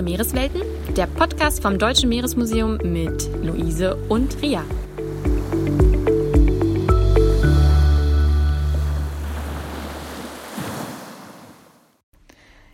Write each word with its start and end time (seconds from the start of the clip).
Ihre 0.00 0.02
Meereswelten, 0.02 0.62
der 0.96 1.06
Podcast 1.06 1.60
vom 1.60 1.78
Deutschen 1.78 2.08
Meeresmuseum 2.08 2.78
mit 2.78 3.28
Luise 3.44 3.96
und 4.08 4.40
Ria. 4.40 4.64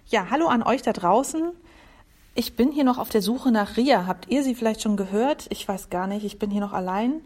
Ja, 0.07 0.31
hallo 0.31 0.47
an 0.47 0.63
euch 0.63 0.83
da 0.83 0.93
draußen. 0.93 1.51
Ich 2.37 2.55
bin 2.55 2.71
hier 2.71 2.85
noch 2.85 2.99
auf 2.99 3.09
der 3.09 3.23
Suche 3.23 3.51
nach 3.51 3.77
Ria. 3.77 4.07
Habt 4.07 4.31
ihr 4.31 4.45
sie 4.45 4.55
vielleicht 4.55 4.83
schon 4.83 4.97
gehört? 4.97 5.47
Ich 5.51 5.67
weiß 5.67 5.91
gar 5.91 6.07
nicht. 6.07 6.25
Ich 6.25 6.39
bin 6.39 6.53
hier 6.53 6.61
noch 6.61 6.75
allein. 6.75 7.23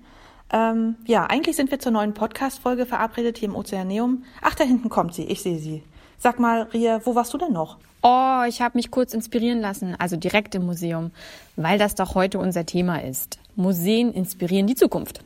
Ähm, 0.51 0.97
ja, 1.05 1.27
eigentlich 1.27 1.57
sind 1.57 1.71
wir 1.71 1.79
zur 1.79 1.93
neuen 1.93 2.15
Podcast-Folge 2.15 2.87
verabredet 2.87 3.37
hier 3.37 3.51
im 3.51 3.55
Ozeaneum. 3.55 4.25
Ach, 4.41 4.55
da 4.55 4.65
hinten 4.65 4.89
kommt 4.89 5.13
sie. 5.13 5.25
Ich 5.25 5.43
sehe 5.43 5.59
sie. 5.59 5.83
Sag 6.23 6.39
mal, 6.39 6.69
Ria, 6.75 7.01
wo 7.07 7.15
warst 7.15 7.33
du 7.33 7.39
denn 7.39 7.55
noch? 7.55 7.79
Oh, 8.03 8.43
ich 8.47 8.61
habe 8.61 8.77
mich 8.77 8.91
kurz 8.91 9.15
inspirieren 9.15 9.63
lassen, 9.63 9.97
also 9.99 10.17
direkt 10.17 10.55
im 10.55 10.67
Museum, 10.67 11.13
weil 11.57 11.79
das 11.79 11.95
doch 11.95 12.15
heute 12.15 12.39
unser 12.39 12.67
Thema 12.67 13.03
ist. 13.03 13.39
Museen 13.57 14.13
inspirieren 14.13 14.67
die 14.67 14.75
Zukunft. 14.75 15.25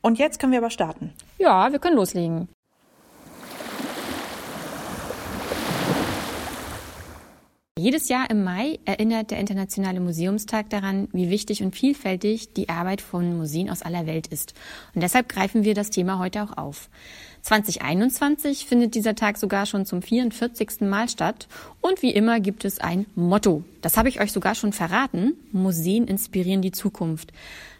Und 0.00 0.18
jetzt 0.18 0.38
können 0.38 0.52
wir 0.52 0.60
aber 0.60 0.70
starten. 0.70 1.12
Ja, 1.38 1.70
wir 1.70 1.78
können 1.78 1.96
loslegen. 1.96 2.48
Jedes 7.78 8.08
Jahr 8.08 8.30
im 8.30 8.44
Mai 8.44 8.78
erinnert 8.86 9.30
der 9.30 9.40
Internationale 9.40 10.00
Museumstag 10.00 10.70
daran, 10.70 11.08
wie 11.12 11.28
wichtig 11.28 11.62
und 11.62 11.76
vielfältig 11.76 12.54
die 12.54 12.70
Arbeit 12.70 13.02
von 13.02 13.36
Museen 13.36 13.68
aus 13.68 13.82
aller 13.82 14.06
Welt 14.06 14.28
ist. 14.28 14.54
Und 14.94 15.02
deshalb 15.02 15.28
greifen 15.28 15.64
wir 15.64 15.74
das 15.74 15.90
Thema 15.90 16.18
heute 16.18 16.44
auch 16.44 16.56
auf. 16.56 16.88
2021 17.44 18.64
findet 18.64 18.94
dieser 18.94 19.14
Tag 19.14 19.36
sogar 19.36 19.66
schon 19.66 19.84
zum 19.84 20.00
44. 20.00 20.80
Mal 20.80 21.10
statt. 21.10 21.46
Und 21.82 22.00
wie 22.00 22.10
immer 22.10 22.40
gibt 22.40 22.64
es 22.64 22.78
ein 22.78 23.04
Motto. 23.14 23.62
Das 23.82 23.98
habe 23.98 24.08
ich 24.08 24.18
euch 24.18 24.32
sogar 24.32 24.54
schon 24.54 24.72
verraten. 24.72 25.34
Museen 25.52 26.06
inspirieren 26.06 26.62
die 26.62 26.72
Zukunft. 26.72 27.34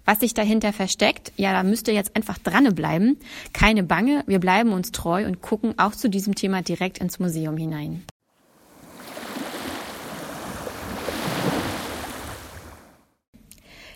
Was 0.04 0.20
sich 0.20 0.34
dahinter 0.34 0.74
versteckt, 0.74 1.32
ja, 1.36 1.52
da 1.52 1.62
müsst 1.62 1.88
ihr 1.88 1.94
jetzt 1.94 2.14
einfach 2.14 2.36
dranbleiben. 2.36 3.16
Keine 3.54 3.82
Bange, 3.82 4.22
wir 4.26 4.38
bleiben 4.38 4.72
uns 4.72 4.92
treu 4.92 5.24
und 5.24 5.40
gucken 5.40 5.78
auch 5.78 5.92
zu 5.92 6.10
diesem 6.10 6.34
Thema 6.34 6.60
direkt 6.60 6.98
ins 6.98 7.18
Museum 7.18 7.56
hinein. 7.56 8.04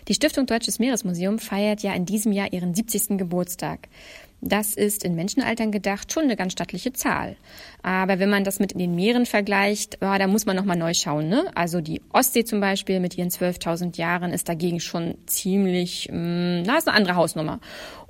Die 0.09 0.15
Stiftung 0.15 0.47
Deutsches 0.47 0.79
Meeresmuseum 0.79 1.37
feiert 1.37 1.83
ja 1.83 1.93
in 1.93 2.03
diesem 2.03 2.31
Jahr 2.31 2.51
ihren 2.51 2.73
70. 2.73 3.19
Geburtstag. 3.19 3.89
Das 4.41 4.73
ist 4.73 5.03
in 5.03 5.13
Menschenaltern 5.13 5.71
gedacht 5.71 6.11
schon 6.11 6.23
eine 6.23 6.35
ganz 6.35 6.53
stattliche 6.53 6.93
Zahl. 6.93 7.35
Aber 7.83 8.17
wenn 8.17 8.31
man 8.31 8.43
das 8.43 8.57
mit 8.57 8.73
den 8.73 8.95
Meeren 8.95 9.27
vergleicht, 9.27 9.99
ja, 10.01 10.17
da 10.17 10.25
muss 10.25 10.47
man 10.47 10.55
nochmal 10.55 10.77
neu 10.77 10.95
schauen. 10.95 11.29
Ne? 11.29 11.51
Also 11.53 11.79
die 11.79 12.01
Ostsee 12.11 12.43
zum 12.43 12.59
Beispiel 12.59 12.99
mit 12.99 13.19
ihren 13.19 13.29
12.000 13.29 13.99
Jahren 13.99 14.33
ist 14.33 14.49
dagegen 14.49 14.79
schon 14.79 15.13
ziemlich, 15.27 16.09
mh, 16.09 16.15
hm, 16.15 16.63
na, 16.65 16.79
ist 16.79 16.87
eine 16.87 16.97
andere 16.97 17.15
Hausnummer. 17.15 17.59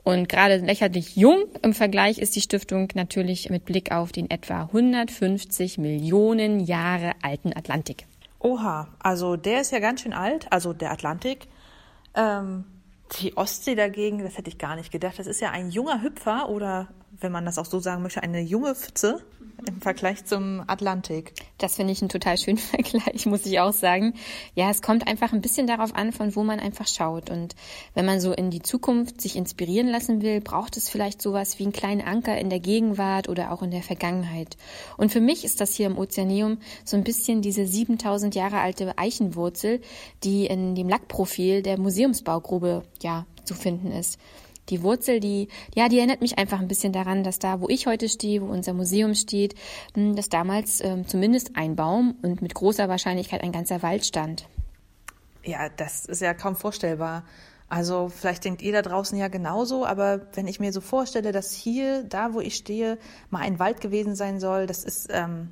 Und 0.05 0.29
gerade 0.29 0.55
lächerlich 0.55 1.17
jung 1.17 1.47
im 1.63 1.73
Vergleich 1.73 2.17
ist 2.17 2.33
die 2.33 2.41
Stiftung 2.41 2.87
natürlich 2.93 3.49
mit 3.49 3.65
Blick 3.65 3.91
auf 3.91 4.13
den 4.13 4.31
etwa 4.31 4.61
150 4.61 5.77
Millionen 5.77 6.61
Jahre 6.61 7.11
alten 7.21 7.51
Atlantik. 7.53 8.05
Oha, 8.39 8.87
also 8.99 9.35
der 9.35 9.59
ist 9.59 9.73
ja 9.73 9.79
ganz 9.79 9.99
schön 9.99 10.13
alt, 10.13 10.47
also 10.49 10.71
der 10.71 10.91
Atlantik. 10.91 11.49
Ähm, 12.19 12.65
die 13.19 13.37
Ostsee 13.37 13.75
dagegen, 13.75 14.23
das 14.23 14.37
hätte 14.37 14.49
ich 14.49 14.57
gar 14.57 14.75
nicht 14.75 14.91
gedacht. 14.91 15.17
Das 15.17 15.25
ist 15.25 15.39
ja 15.39 15.51
ein 15.51 15.71
junger 15.71 16.03
Hüpfer 16.03 16.49
oder, 16.49 16.89
wenn 17.19 17.31
man 17.31 17.45
das 17.45 17.57
auch 17.57 17.65
so 17.65 17.79
sagen 17.79 18.03
möchte, 18.03 18.21
eine 18.21 18.41
junge 18.41 18.75
Pfütze 18.75 19.23
im 19.67 19.81
Vergleich 19.81 20.25
zum 20.25 20.63
Atlantik. 20.67 21.33
Das 21.57 21.75
finde 21.75 21.93
ich 21.93 22.01
einen 22.01 22.09
total 22.09 22.37
schönen 22.37 22.57
Vergleich, 22.59 23.25
muss 23.25 23.45
ich 23.45 23.59
auch 23.59 23.73
sagen. 23.73 24.13
Ja, 24.55 24.69
es 24.69 24.81
kommt 24.81 25.07
einfach 25.07 25.33
ein 25.33 25.41
bisschen 25.41 25.67
darauf 25.67 25.95
an, 25.95 26.11
von 26.11 26.35
wo 26.35 26.43
man 26.43 26.59
einfach 26.59 26.87
schaut. 26.87 27.29
Und 27.29 27.55
wenn 27.93 28.05
man 28.05 28.19
so 28.19 28.31
in 28.31 28.51
die 28.51 28.61
Zukunft 28.61 29.21
sich 29.21 29.35
inspirieren 29.35 29.87
lassen 29.87 30.21
will, 30.21 30.41
braucht 30.41 30.77
es 30.77 30.89
vielleicht 30.89 31.21
sowas 31.21 31.59
wie 31.59 31.63
einen 31.63 31.73
kleinen 31.73 32.01
Anker 32.01 32.37
in 32.37 32.49
der 32.49 32.59
Gegenwart 32.59 33.29
oder 33.29 33.51
auch 33.51 33.61
in 33.61 33.71
der 33.71 33.83
Vergangenheit. 33.83 34.57
Und 34.97 35.11
für 35.11 35.21
mich 35.21 35.43
ist 35.43 35.61
das 35.61 35.73
hier 35.73 35.87
im 35.87 35.97
Ozeaneum 35.97 36.59
so 36.85 36.97
ein 36.97 37.03
bisschen 37.03 37.41
diese 37.41 37.65
7000 37.65 38.35
Jahre 38.35 38.59
alte 38.59 38.97
Eichenwurzel, 38.97 39.81
die 40.23 40.45
in 40.45 40.75
dem 40.75 40.89
Lackprofil 40.89 41.61
der 41.61 41.79
Museumsbaugrube, 41.79 42.83
ja, 43.01 43.25
zu 43.45 43.55
finden 43.55 43.91
ist 43.91 44.19
die 44.69 44.83
Wurzel, 44.83 45.19
die, 45.19 45.47
ja, 45.75 45.89
die 45.89 45.97
erinnert 45.97 46.21
mich 46.21 46.37
einfach 46.37 46.59
ein 46.59 46.67
bisschen 46.67 46.93
daran, 46.93 47.23
dass 47.23 47.39
da, 47.39 47.61
wo 47.61 47.69
ich 47.69 47.87
heute 47.87 48.09
stehe, 48.09 48.41
wo 48.41 48.45
unser 48.45 48.73
Museum 48.73 49.15
steht, 49.15 49.55
hm, 49.93 50.15
dass 50.15 50.29
damals 50.29 50.81
ähm, 50.81 51.07
zumindest 51.07 51.55
ein 51.55 51.75
Baum 51.75 52.15
und 52.21 52.41
mit 52.41 52.53
großer 52.53 52.89
Wahrscheinlichkeit 52.89 53.41
ein 53.43 53.51
ganzer 53.51 53.81
Wald 53.81 54.05
stand. 54.05 54.47
Ja, 55.43 55.69
das 55.69 56.05
ist 56.05 56.21
ja 56.21 56.33
kaum 56.33 56.55
vorstellbar. 56.55 57.23
Also 57.69 58.09
vielleicht 58.09 58.45
denkt 58.45 58.63
ihr 58.63 58.73
da 58.73 58.81
draußen 58.81 59.17
ja 59.17 59.27
genauso, 59.27 59.85
aber 59.85 60.21
wenn 60.33 60.47
ich 60.47 60.59
mir 60.59 60.73
so 60.73 60.81
vorstelle, 60.81 61.31
dass 61.31 61.53
hier, 61.53 62.03
da 62.03 62.33
wo 62.33 62.41
ich 62.41 62.55
stehe, 62.55 62.97
mal 63.29 63.41
ein 63.41 63.59
Wald 63.59 63.79
gewesen 63.79 64.15
sein 64.15 64.39
soll, 64.39 64.65
das 64.65 64.83
ist 64.83 65.07
ähm, 65.11 65.51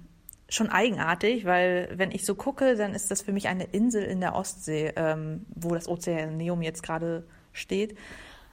schon 0.49 0.69
eigenartig, 0.69 1.45
weil 1.45 1.89
wenn 1.93 2.11
ich 2.11 2.25
so 2.25 2.33
gucke, 2.33 2.75
dann 2.75 2.95
ist 2.95 3.11
das 3.11 3.21
für 3.21 3.33
mich 3.33 3.47
eine 3.47 3.65
Insel 3.65 4.03
in 4.03 4.19
der 4.19 4.33
Ostsee, 4.33 4.93
ähm, 4.95 5.45
wo 5.53 5.69
das 5.75 5.87
Ozeaneum 5.87 6.63
jetzt 6.63 6.81
gerade 6.81 7.27
steht. 7.53 7.95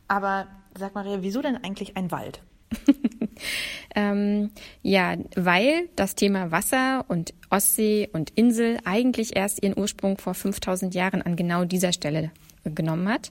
Aber 0.09 0.47
sag 0.77 0.95
Maria, 0.95 1.23
wieso 1.23 1.43
denn 1.43 1.57
eigentlich 1.57 1.97
ein 1.97 2.11
Wald? 2.11 2.43
ähm, 3.95 4.51
ja, 4.83 5.17
weil 5.37 5.89
das 5.97 6.15
Thema 6.15 6.51
Wasser 6.51 7.05
und 7.09 7.35
Ostsee 7.51 8.09
und 8.13 8.31
Insel 8.31 8.79
eigentlich 8.85 9.37
erst 9.37 9.63
ihren 9.63 9.79
Ursprung 9.79 10.19
vor 10.19 10.35
5000 10.35 10.95
Jahren 10.95 11.23
an 11.23 11.37
genau 11.37 11.65
dieser 11.65 11.93
Stelle 11.93 12.31
genommen 12.65 13.09
hat. 13.09 13.31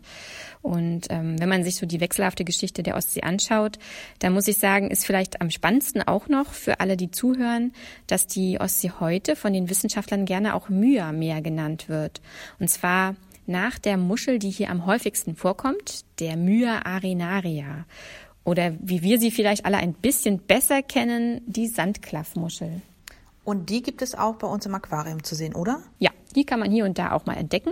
Und 0.62 1.08
ähm, 1.10 1.40
wenn 1.40 1.50
man 1.50 1.64
sich 1.64 1.76
so 1.76 1.86
die 1.86 2.00
wechselhafte 2.00 2.44
Geschichte 2.44 2.84
der 2.84 2.96
Ostsee 2.96 3.22
anschaut, 3.22 3.80
dann 4.20 4.34
muss 4.34 4.48
ich 4.48 4.58
sagen, 4.58 4.92
ist 4.92 5.06
vielleicht 5.06 5.42
am 5.42 5.50
spannendsten 5.50 6.04
auch 6.04 6.28
noch 6.28 6.54
für 6.54 6.80
alle, 6.80 6.98
die 6.98 7.10
zuhören, 7.10 7.74
dass 8.08 8.28
die 8.28 8.60
Ostsee 8.60 8.92
heute 9.00 9.36
von 9.36 9.54
den 9.54 9.70
Wissenschaftlern 9.70 10.26
gerne 10.26 10.54
auch 10.54 10.70
Myra-Meer 10.70 11.42
genannt 11.42 11.90
wird. 11.90 12.22
Und 12.60 12.70
zwar 12.70 13.16
nach 13.46 13.80
der 13.80 13.98
Muschel, 13.98 14.40
die 14.40 14.50
hier 14.50 14.70
am 14.70 14.86
häufigsten 14.86 15.36
vorkommt, 15.36 16.06
der 16.20 16.38
Mya 16.38 16.86
arenaria. 16.86 17.86
Oder 18.44 18.74
wie 18.80 19.02
wir 19.02 19.20
sie 19.20 19.32
vielleicht 19.32 19.66
alle 19.66 19.78
ein 19.78 19.94
bisschen 19.94 20.40
besser 20.40 20.82
kennen, 20.82 21.42
die 21.46 21.68
Sandklaffmuschel. 21.68 22.82
Und 23.46 23.70
die 23.70 23.82
gibt 23.82 24.02
es 24.02 24.16
auch 24.16 24.36
bei 24.36 24.48
uns 24.48 24.66
im 24.66 24.74
Aquarium 24.74 25.24
zu 25.24 25.36
sehen, 25.36 25.54
oder? 25.54 25.82
Ja, 26.00 26.12
die 26.36 26.46
kann 26.46 26.60
man 26.60 26.72
hier 26.72 26.86
und 26.86 26.98
da 26.98 27.12
auch 27.12 27.26
mal 27.26 27.36
entdecken. 27.36 27.72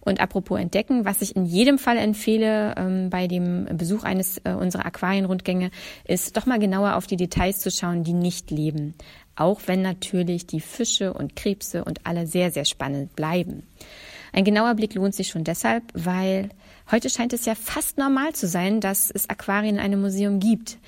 Und 0.00 0.20
apropos 0.20 0.60
entdecken, 0.60 1.04
was 1.04 1.22
ich 1.22 1.34
in 1.34 1.44
jedem 1.44 1.78
Fall 1.78 1.96
empfehle 1.96 2.74
ähm, 2.76 3.10
bei 3.10 3.26
dem 3.26 3.66
Besuch 3.76 4.04
eines 4.04 4.38
äh, 4.44 4.52
unserer 4.52 4.86
Aquarienrundgänge, 4.86 5.70
ist 6.04 6.36
doch 6.36 6.46
mal 6.46 6.60
genauer 6.60 6.94
auf 6.94 7.08
die 7.08 7.16
Details 7.16 7.58
zu 7.58 7.70
schauen, 7.70 8.04
die 8.04 8.12
nicht 8.12 8.52
leben. 8.52 8.94
Auch 9.34 9.60
wenn 9.66 9.82
natürlich 9.82 10.46
die 10.46 10.60
Fische 10.60 11.12
und 11.12 11.34
Krebse 11.34 11.84
und 11.84 12.06
alle 12.06 12.26
sehr, 12.26 12.52
sehr 12.52 12.64
spannend 12.64 13.16
bleiben. 13.16 13.64
Ein 14.32 14.44
genauer 14.44 14.74
Blick 14.74 14.94
lohnt 14.94 15.14
sich 15.14 15.28
schon 15.28 15.44
deshalb, 15.44 15.84
weil 15.94 16.50
heute 16.90 17.10
scheint 17.10 17.32
es 17.32 17.44
ja 17.44 17.54
fast 17.54 17.98
normal 17.98 18.32
zu 18.34 18.46
sein, 18.46 18.80
dass 18.80 19.10
es 19.10 19.28
Aquarien 19.28 19.76
in 19.76 19.80
einem 19.80 20.00
Museum 20.00 20.40
gibt. 20.40 20.78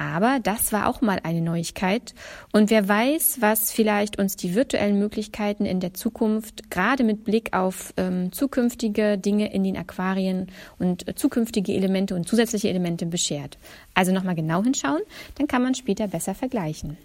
Aber 0.00 0.38
das 0.42 0.72
war 0.72 0.88
auch 0.88 1.02
mal 1.02 1.20
eine 1.24 1.42
Neuigkeit. 1.42 2.14
Und 2.52 2.70
wer 2.70 2.88
weiß, 2.88 3.42
was 3.42 3.70
vielleicht 3.70 4.18
uns 4.18 4.34
die 4.34 4.54
virtuellen 4.54 4.98
Möglichkeiten 4.98 5.66
in 5.66 5.78
der 5.78 5.92
Zukunft, 5.92 6.70
gerade 6.70 7.04
mit 7.04 7.22
Blick 7.24 7.52
auf 7.52 7.92
ähm, 7.98 8.32
zukünftige 8.32 9.18
Dinge 9.18 9.52
in 9.52 9.62
den 9.62 9.76
Aquarien 9.76 10.46
und 10.78 11.06
äh, 11.06 11.14
zukünftige 11.14 11.74
Elemente 11.74 12.14
und 12.14 12.26
zusätzliche 12.26 12.70
Elemente 12.70 13.04
beschert. 13.04 13.58
Also 13.92 14.10
nochmal 14.10 14.36
genau 14.36 14.64
hinschauen, 14.64 15.02
dann 15.34 15.46
kann 15.46 15.62
man 15.62 15.74
später 15.74 16.08
besser 16.08 16.34
vergleichen. 16.34 16.96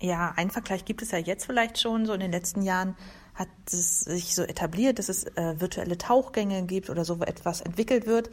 Ja, 0.00 0.34
ein 0.36 0.50
Vergleich 0.50 0.84
gibt 0.84 1.02
es 1.02 1.10
ja 1.10 1.18
jetzt 1.18 1.46
vielleicht 1.46 1.78
schon, 1.78 2.04
so 2.06 2.12
in 2.12 2.20
den 2.20 2.32
letzten 2.32 2.62
Jahren 2.62 2.96
hat 3.34 3.48
es 3.66 4.00
sich 4.00 4.34
so 4.34 4.42
etabliert, 4.42 4.98
dass 4.98 5.08
es 5.08 5.24
äh, 5.24 5.60
virtuelle 5.60 5.98
Tauchgänge 5.98 6.64
gibt 6.64 6.90
oder 6.90 7.04
so 7.04 7.20
etwas 7.20 7.60
entwickelt 7.60 8.06
wird. 8.06 8.30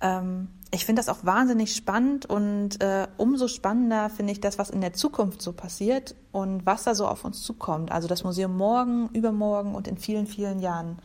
Ähm, 0.00 0.48
ich 0.70 0.84
finde 0.84 1.00
das 1.00 1.08
auch 1.08 1.24
wahnsinnig 1.24 1.74
spannend 1.74 2.26
und 2.26 2.82
äh, 2.82 3.06
umso 3.16 3.48
spannender 3.48 4.10
finde 4.10 4.32
ich 4.32 4.40
das, 4.40 4.58
was 4.58 4.70
in 4.70 4.80
der 4.80 4.94
Zukunft 4.94 5.42
so 5.42 5.52
passiert 5.52 6.14
und 6.32 6.66
was 6.66 6.84
da 6.84 6.94
so 6.94 7.06
auf 7.06 7.24
uns 7.24 7.42
zukommt. 7.42 7.92
Also 7.92 8.08
das 8.08 8.24
Museum 8.24 8.56
morgen, 8.56 9.08
übermorgen 9.12 9.74
und 9.74 9.86
in 9.88 9.98
vielen, 9.98 10.26
vielen 10.26 10.60
Jahren. 10.60 10.98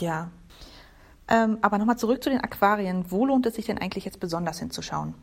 Ja. 0.00 0.30
Ähm, 1.28 1.58
aber 1.62 1.78
nochmal 1.78 1.98
zurück 1.98 2.22
zu 2.22 2.30
den 2.30 2.40
Aquarien. 2.40 3.10
Wo 3.10 3.24
lohnt 3.24 3.46
es 3.46 3.54
sich 3.54 3.66
denn 3.66 3.78
eigentlich 3.78 4.04
jetzt 4.04 4.20
besonders 4.20 4.58
hinzuschauen? 4.58 5.14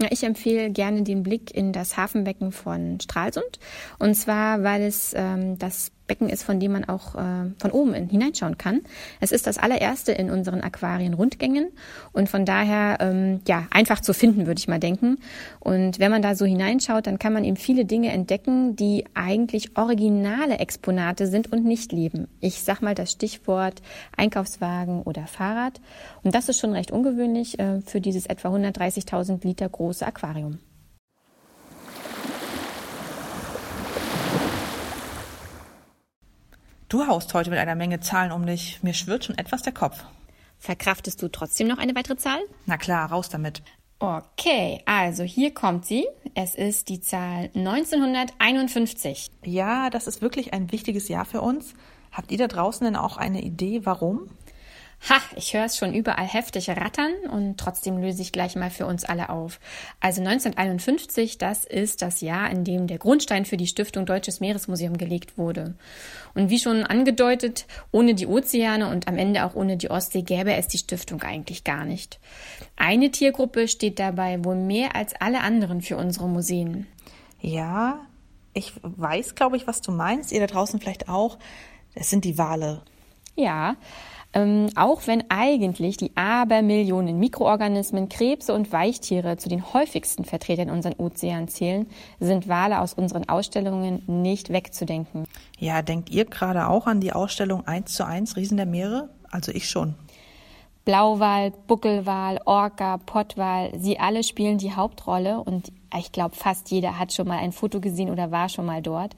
Ja, 0.00 0.08
ich 0.10 0.24
empfehle 0.24 0.70
gerne 0.70 1.02
den 1.02 1.22
Blick 1.22 1.54
in 1.54 1.72
das 1.72 1.96
Hafenbecken 1.96 2.52
von 2.52 2.98
Stralsund. 3.00 3.58
Und 3.98 4.14
zwar, 4.14 4.62
weil 4.62 4.82
es 4.82 5.12
ähm, 5.16 5.58
das 5.58 5.92
Becken 6.06 6.28
ist, 6.28 6.42
von 6.42 6.60
dem 6.60 6.72
man 6.72 6.84
auch 6.84 7.14
äh, 7.14 7.50
von 7.58 7.70
oben 7.70 7.94
in, 7.94 8.08
hineinschauen 8.08 8.58
kann. 8.58 8.80
Es 9.20 9.32
ist 9.32 9.46
das 9.46 9.58
allererste 9.58 10.12
in 10.12 10.30
unseren 10.30 10.60
Aquarien-Rundgängen 10.60 11.68
und 12.12 12.28
von 12.28 12.44
daher 12.44 12.98
ähm, 13.00 13.40
ja 13.46 13.66
einfach 13.70 14.00
zu 14.00 14.12
finden, 14.12 14.46
würde 14.46 14.58
ich 14.58 14.68
mal 14.68 14.80
denken. 14.80 15.18
Und 15.60 15.98
wenn 15.98 16.10
man 16.10 16.22
da 16.22 16.34
so 16.34 16.44
hineinschaut, 16.44 17.06
dann 17.06 17.18
kann 17.18 17.32
man 17.32 17.44
eben 17.44 17.56
viele 17.56 17.84
Dinge 17.84 18.10
entdecken, 18.10 18.76
die 18.76 19.04
eigentlich 19.14 19.76
originale 19.76 20.58
Exponate 20.58 21.26
sind 21.26 21.52
und 21.52 21.64
nicht 21.64 21.92
leben. 21.92 22.28
Ich 22.40 22.62
sag 22.62 22.82
mal 22.82 22.94
das 22.94 23.12
Stichwort 23.12 23.82
Einkaufswagen 24.16 25.02
oder 25.02 25.26
Fahrrad. 25.26 25.80
Und 26.22 26.34
das 26.34 26.48
ist 26.48 26.58
schon 26.58 26.72
recht 26.72 26.90
ungewöhnlich 26.90 27.58
äh, 27.58 27.80
für 27.82 28.00
dieses 28.00 28.26
etwa 28.26 28.48
130.000 28.48 29.44
Liter 29.44 29.68
große 29.68 30.06
Aquarium. 30.06 30.58
Du 36.92 37.06
haust 37.06 37.32
heute 37.32 37.48
mit 37.48 37.58
einer 37.58 37.74
Menge 37.74 38.00
Zahlen 38.00 38.32
um 38.32 38.44
dich. 38.44 38.82
Mir 38.82 38.92
schwirrt 38.92 39.24
schon 39.24 39.38
etwas 39.38 39.62
der 39.62 39.72
Kopf. 39.72 40.04
Verkraftest 40.58 41.22
du 41.22 41.28
trotzdem 41.28 41.66
noch 41.66 41.78
eine 41.78 41.94
weitere 41.94 42.18
Zahl? 42.18 42.40
Na 42.66 42.76
klar, 42.76 43.10
raus 43.10 43.30
damit. 43.30 43.62
Okay, 43.98 44.82
also 44.84 45.22
hier 45.22 45.54
kommt 45.54 45.86
sie. 45.86 46.06
Es 46.34 46.54
ist 46.54 46.90
die 46.90 47.00
Zahl 47.00 47.48
1951. 47.54 49.30
Ja, 49.42 49.88
das 49.88 50.06
ist 50.06 50.20
wirklich 50.20 50.52
ein 50.52 50.70
wichtiges 50.70 51.08
Jahr 51.08 51.24
für 51.24 51.40
uns. 51.40 51.72
Habt 52.12 52.30
ihr 52.30 52.36
da 52.36 52.46
draußen 52.46 52.84
denn 52.84 52.96
auch 52.96 53.16
eine 53.16 53.40
Idee, 53.40 53.86
warum? 53.86 54.28
Ha, 55.08 55.16
ich 55.34 55.52
höre 55.52 55.64
es 55.64 55.76
schon 55.76 55.94
überall 55.94 56.26
heftig 56.26 56.70
rattern 56.70 57.12
und 57.28 57.58
trotzdem 57.58 57.98
löse 57.98 58.22
ich 58.22 58.30
gleich 58.30 58.54
mal 58.54 58.70
für 58.70 58.86
uns 58.86 59.04
alle 59.04 59.30
auf. 59.30 59.58
Also 59.98 60.20
1951, 60.20 61.38
das 61.38 61.64
ist 61.64 62.02
das 62.02 62.20
Jahr, 62.20 62.48
in 62.50 62.62
dem 62.62 62.86
der 62.86 62.98
Grundstein 62.98 63.44
für 63.44 63.56
die 63.56 63.66
Stiftung 63.66 64.06
Deutsches 64.06 64.38
Meeresmuseum 64.38 64.96
gelegt 64.96 65.36
wurde. 65.36 65.74
Und 66.34 66.50
wie 66.50 66.58
schon 66.60 66.84
angedeutet, 66.84 67.66
ohne 67.90 68.14
die 68.14 68.28
Ozeane 68.28 68.88
und 68.90 69.08
am 69.08 69.18
Ende 69.18 69.44
auch 69.44 69.56
ohne 69.56 69.76
die 69.76 69.90
Ostsee 69.90 70.22
gäbe 70.22 70.54
es 70.54 70.68
die 70.68 70.78
Stiftung 70.78 71.20
eigentlich 71.22 71.64
gar 71.64 71.84
nicht. 71.84 72.20
Eine 72.76 73.10
Tiergruppe 73.10 73.66
steht 73.66 73.98
dabei 73.98 74.44
wohl 74.44 74.54
mehr 74.56 74.94
als 74.94 75.14
alle 75.20 75.40
anderen 75.40 75.82
für 75.82 75.96
unsere 75.96 76.28
Museen. 76.28 76.86
Ja, 77.40 78.06
ich 78.54 78.72
weiß, 78.82 79.34
glaube 79.34 79.56
ich, 79.56 79.66
was 79.66 79.80
du 79.80 79.90
meinst. 79.90 80.30
Ihr 80.30 80.40
da 80.40 80.46
draußen 80.46 80.78
vielleicht 80.78 81.08
auch. 81.08 81.38
Es 81.94 82.08
sind 82.08 82.24
die 82.24 82.38
Wale. 82.38 82.82
Ja, 83.34 83.76
ähm, 84.34 84.68
auch 84.76 85.06
wenn 85.06 85.24
eigentlich 85.30 85.96
die 85.96 86.16
Abermillionen 86.16 87.18
Mikroorganismen, 87.18 88.08
Krebse 88.08 88.54
und 88.54 88.72
Weichtiere 88.72 89.36
zu 89.36 89.48
den 89.48 89.72
häufigsten 89.72 90.24
Vertretern 90.24 90.68
in 90.68 90.74
unseren 90.74 90.94
Ozeanen 90.94 91.48
zählen, 91.48 91.86
sind 92.18 92.48
Wale 92.48 92.80
aus 92.80 92.94
unseren 92.94 93.28
Ausstellungen 93.28 94.02
nicht 94.06 94.50
wegzudenken. 94.50 95.26
Ja, 95.58 95.82
denkt 95.82 96.10
ihr 96.10 96.24
gerade 96.24 96.68
auch 96.68 96.86
an 96.86 97.00
die 97.00 97.12
Ausstellung 97.12 97.66
1 97.66 97.92
zu 97.92 98.06
1 98.06 98.36
Riesen 98.36 98.56
der 98.56 98.66
Meere? 98.66 99.10
Also 99.30 99.52
ich 99.52 99.68
schon. 99.68 99.94
Blauwal, 100.84 101.52
Buckelwal, 101.68 102.40
Orca, 102.44 102.98
Pottwal, 102.98 103.70
sie 103.78 104.00
alle 104.00 104.24
spielen 104.24 104.58
die 104.58 104.72
Hauptrolle 104.72 105.38
und 105.40 105.72
ich 105.98 106.12
glaube, 106.12 106.34
fast 106.34 106.70
jeder 106.70 106.98
hat 106.98 107.12
schon 107.12 107.28
mal 107.28 107.38
ein 107.38 107.52
Foto 107.52 107.80
gesehen 107.80 108.10
oder 108.10 108.30
war 108.30 108.48
schon 108.48 108.66
mal 108.66 108.82
dort. 108.82 109.14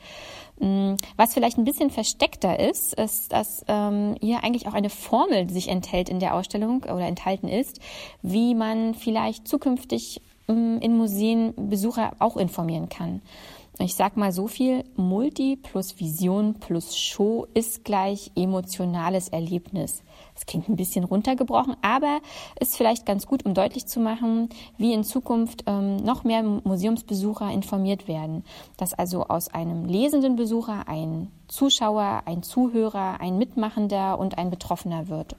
Mm, 0.59 0.95
was 1.17 1.35
vielleicht 1.35 1.59
ein 1.59 1.65
bisschen 1.65 1.91
versteckter 1.91 2.59
ist, 2.61 2.95
ist, 2.95 3.33
dass 3.33 3.65
ähm, 3.69 4.17
hier 4.21 4.45
eigentlich 4.45 4.67
auch 4.67 4.75
eine 4.75 4.91
Formel 4.91 5.51
sich 5.51 5.69
enthält 5.69 6.09
in 6.09 6.21
der 6.21 6.35
Ausstellung 6.35 6.85
oder 6.85 7.07
enthalten 7.07 7.49
ist, 7.49 7.81
wie 8.23 8.55
man 8.55 8.95
vielleicht 8.95 9.49
zukünftig 9.49 10.21
ähm, 10.49 10.79
in 10.81 10.97
Museen 10.97 11.55
Besucher 11.57 12.13
auch 12.19 12.37
informieren 12.37 12.89
kann. 12.89 13.23
Ich 13.81 13.97
sag 13.97 14.17
mal 14.17 14.31
so 14.31 14.47
viel, 14.47 14.85
Multi 14.95 15.57
plus 15.57 15.99
Vision 15.99 16.55
plus 16.61 16.97
Show 16.97 17.49
ist 17.55 17.85
gleich 17.85 18.31
emotionales 18.37 19.29
Erlebnis. 19.29 20.05
Das 20.35 20.47
klingt 20.47 20.69
ein 20.69 20.77
bisschen 20.77 21.03
runtergebrochen, 21.03 21.77
aber 21.83 22.21
ist 22.61 22.77
vielleicht 22.77 23.05
ganz 23.05 23.27
gut, 23.27 23.45
um 23.45 23.53
deutlich 23.53 23.87
zu 23.87 23.99
machen, 23.99 24.49
wie 24.79 24.93
in 24.93 25.03
Zukunft 25.03 25.65
ähm, 25.67 25.97
noch 25.97 26.23
mehr 26.23 26.45
Museumsbesucher 26.45 27.51
informiert 27.51 28.07
werden. 28.07 28.45
Dass 28.77 28.95
also 28.95 29.25
aus 29.25 29.49
einem 29.49 29.87
lesenden 29.87 30.37
Besucher 30.37 30.87
ein 30.87 31.33
Zuschauer, 31.49 32.23
ein 32.27 32.45
Zuhörer, 32.45 33.21
ein 33.21 33.39
Mitmachender 33.39 34.21
und 34.21 34.39
ein 34.39 34.51
Betroffener 34.51 35.09
wird. 35.09 35.35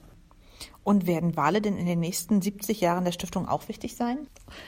Und 0.86 1.08
werden 1.08 1.36
Wale 1.36 1.60
denn 1.60 1.76
in 1.76 1.86
den 1.86 1.98
nächsten 1.98 2.40
70 2.40 2.80
Jahren 2.80 3.04
der 3.04 3.10
Stiftung 3.10 3.48
auch 3.48 3.66
wichtig 3.68 3.96
sein? 3.96 4.18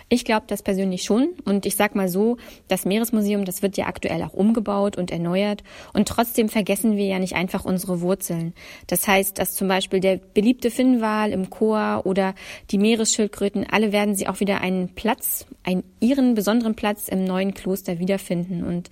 Ich 0.08 0.24
glaube 0.24 0.46
das 0.48 0.64
persönlich 0.64 1.04
schon. 1.04 1.28
Und 1.44 1.64
ich 1.64 1.76
sag 1.76 1.94
mal 1.94 2.08
so, 2.08 2.38
das 2.66 2.84
Meeresmuseum, 2.84 3.44
das 3.44 3.62
wird 3.62 3.76
ja 3.76 3.86
aktuell 3.86 4.24
auch 4.24 4.32
umgebaut 4.32 4.98
und 4.98 5.12
erneuert. 5.12 5.62
Und 5.92 6.08
trotzdem 6.08 6.48
vergessen 6.48 6.96
wir 6.96 7.06
ja 7.06 7.20
nicht 7.20 7.36
einfach 7.36 7.64
unsere 7.64 8.00
Wurzeln. 8.00 8.52
Das 8.88 9.06
heißt, 9.06 9.38
dass 9.38 9.54
zum 9.54 9.68
Beispiel 9.68 10.00
der 10.00 10.16
beliebte 10.16 10.72
Finnwal 10.72 11.30
im 11.30 11.50
Chor 11.50 12.02
oder 12.04 12.34
die 12.72 12.78
Meeresschildkröten, 12.78 13.68
alle 13.70 13.92
werden 13.92 14.16
sie 14.16 14.26
auch 14.26 14.40
wieder 14.40 14.60
einen 14.60 14.96
Platz, 14.96 15.46
einen 15.62 15.84
ihren 16.00 16.34
besonderen 16.34 16.74
Platz 16.74 17.06
im 17.06 17.22
neuen 17.22 17.54
Kloster 17.54 18.00
wiederfinden. 18.00 18.64
Und 18.64 18.90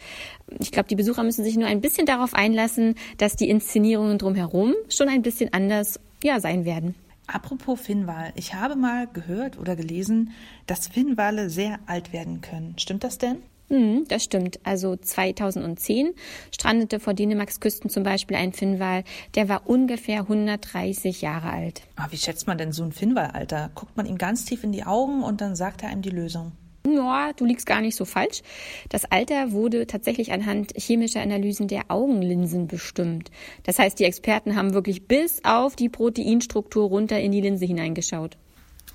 ich 0.60 0.70
glaube, 0.70 0.88
die 0.88 0.94
Besucher 0.94 1.24
müssen 1.24 1.42
sich 1.42 1.56
nur 1.56 1.66
ein 1.66 1.80
bisschen 1.80 2.06
darauf 2.06 2.34
einlassen, 2.34 2.94
dass 3.18 3.34
die 3.34 3.50
Inszenierungen 3.50 4.18
drumherum 4.18 4.74
schon 4.88 5.08
ein 5.08 5.22
bisschen 5.22 5.52
anders 5.52 5.98
ja, 6.22 6.40
sein 6.40 6.64
werden. 6.64 6.94
Apropos 7.26 7.80
Finnwal, 7.80 8.32
ich 8.36 8.54
habe 8.54 8.76
mal 8.76 9.08
gehört 9.08 9.58
oder 9.58 9.74
gelesen, 9.74 10.30
dass 10.66 10.86
Finnwale 10.86 11.50
sehr 11.50 11.80
alt 11.86 12.12
werden 12.12 12.40
können. 12.40 12.78
Stimmt 12.78 13.02
das 13.02 13.18
denn? 13.18 13.42
Mm, 13.68 14.04
das 14.06 14.22
stimmt. 14.22 14.60
Also 14.64 14.94
2010 14.94 16.14
strandete 16.54 17.00
vor 17.00 17.14
Dänemarks 17.14 17.58
Küsten 17.58 17.90
zum 17.90 18.04
Beispiel 18.04 18.36
ein 18.36 18.52
Finnwal, 18.52 19.02
der 19.34 19.48
war 19.48 19.68
ungefähr 19.68 20.20
130 20.20 21.20
Jahre 21.20 21.50
alt. 21.50 21.82
Ah, 21.96 22.06
wie 22.10 22.16
schätzt 22.16 22.46
man 22.46 22.58
denn 22.58 22.70
so 22.70 22.84
ein 22.84 22.92
Finnwalalter? 22.92 23.70
Guckt 23.74 23.96
man 23.96 24.06
ihm 24.06 24.18
ganz 24.18 24.44
tief 24.44 24.62
in 24.62 24.70
die 24.70 24.84
Augen 24.84 25.24
und 25.24 25.40
dann 25.40 25.56
sagt 25.56 25.82
er 25.82 25.88
einem 25.88 26.02
die 26.02 26.10
Lösung? 26.10 26.52
Ja, 26.86 27.32
du 27.32 27.44
liegst 27.44 27.66
gar 27.66 27.80
nicht 27.80 27.96
so 27.96 28.04
falsch. 28.04 28.42
Das 28.88 29.04
Alter 29.04 29.52
wurde 29.52 29.86
tatsächlich 29.86 30.32
anhand 30.32 30.72
chemischer 30.76 31.20
Analysen 31.20 31.68
der 31.68 31.84
Augenlinsen 31.88 32.68
bestimmt. 32.68 33.30
Das 33.64 33.78
heißt, 33.78 33.98
die 33.98 34.04
Experten 34.04 34.56
haben 34.56 34.72
wirklich 34.72 35.08
bis 35.08 35.44
auf 35.44 35.74
die 35.74 35.88
Proteinstruktur 35.88 36.88
runter 36.88 37.18
in 37.18 37.32
die 37.32 37.40
Linse 37.40 37.64
hineingeschaut. 37.64 38.36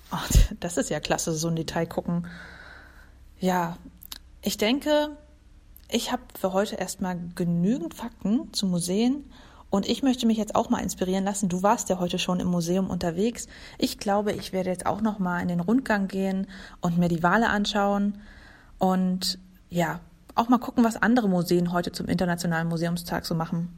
Ach, 0.10 0.30
das 0.60 0.78
ist 0.78 0.90
ja 0.90 1.00
klasse, 1.00 1.34
so 1.34 1.48
ein 1.48 1.56
Detail 1.56 1.86
gucken. 1.86 2.28
Ja, 3.40 3.78
ich 4.42 4.58
denke, 4.58 5.18
ich 5.90 6.12
habe 6.12 6.24
für 6.40 6.54
heute 6.54 6.76
erstmal 6.76 7.20
genügend 7.36 7.94
Fakten 7.94 8.54
zu 8.54 8.66
Museen 8.66 9.26
und 9.72 9.90
ich 9.90 10.04
möchte 10.04 10.28
mich 10.28 10.38
jetzt 10.38 10.54
auch 10.54 10.70
mal 10.70 10.84
inspirieren 10.84 11.24
lassen. 11.24 11.50
Du 11.50 11.64
warst 11.64 11.90
ja 11.90 11.98
heute 11.98 12.20
schon 12.20 12.40
im 12.40 12.48
Museum 12.48 12.92
unterwegs. 12.92 13.48
Ich 13.80 13.98
glaube, 13.98 14.34
ich 14.34 14.54
werde 14.54 14.70
jetzt 14.70 14.86
auch 14.86 15.02
noch 15.02 15.18
mal 15.18 15.40
in 15.40 15.48
den 15.48 15.62
Rundgang 15.62 16.08
gehen 16.08 16.46
und 16.82 17.00
mir 17.00 17.08
die 17.08 17.24
Wale 17.24 17.50
anschauen 17.50 18.20
und 18.78 19.40
ja, 19.70 20.02
auch 20.36 20.50
mal 20.50 20.60
gucken, 20.60 20.84
was 20.84 20.98
andere 20.98 21.28
Museen 21.28 21.72
heute 21.72 21.92
zum 21.92 22.08
Internationalen 22.08 22.68
Museumstag 22.68 23.26
so 23.26 23.34
machen. 23.34 23.70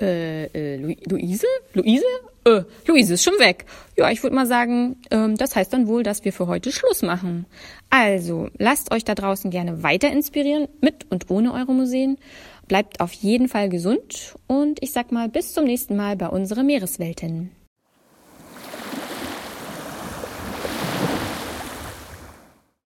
Äh, 0.00 0.44
äh, 0.44 0.76
Luise? 0.76 1.46
Luise? 1.74 2.04
Äh, 2.44 2.62
Luise 2.86 3.14
ist 3.14 3.24
schon 3.24 3.38
weg. 3.38 3.66
Ja, 3.96 4.10
ich 4.10 4.22
würde 4.22 4.36
mal 4.36 4.46
sagen, 4.46 4.96
ähm, 5.10 5.36
das 5.36 5.56
heißt 5.56 5.72
dann 5.72 5.88
wohl, 5.88 6.02
dass 6.02 6.24
wir 6.24 6.32
für 6.32 6.46
heute 6.46 6.70
Schluss 6.70 7.02
machen. 7.02 7.46
Also, 7.90 8.48
lasst 8.58 8.92
euch 8.92 9.04
da 9.04 9.14
draußen 9.14 9.50
gerne 9.50 9.82
weiter 9.82 10.10
inspirieren, 10.10 10.68
mit 10.80 11.10
und 11.10 11.30
ohne 11.30 11.52
eure 11.52 11.72
Museen. 11.72 12.16
Bleibt 12.68 13.00
auf 13.00 13.12
jeden 13.12 13.48
Fall 13.48 13.68
gesund 13.68 14.36
und 14.46 14.82
ich 14.82 14.92
sag 14.92 15.10
mal 15.10 15.28
bis 15.28 15.52
zum 15.52 15.64
nächsten 15.64 15.96
Mal 15.96 16.16
bei 16.16 16.28
unsere 16.28 16.62
Meereswelten. 16.62 17.50